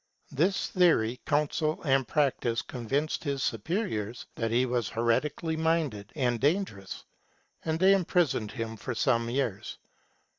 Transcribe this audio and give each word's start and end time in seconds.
This 0.31 0.69
theory, 0.69 1.19
counsel, 1.27 1.79
and 1.83 2.07
practice 2.07 2.63
convinced 2.63 3.23
his 3.23 3.43
superiors 3.43 4.25
that 4.33 4.49
lie 4.51 4.65
was 4.65 4.89
heretically 4.89 5.55
minded 5.55 6.11
and 6.15 6.39
dangerous, 6.39 7.05
and 7.65 7.77
they 7.79 7.93
imprisoned 7.93 8.49
him 8.53 8.77
for 8.77 8.95
some 8.95 9.29
years. 9.29 9.77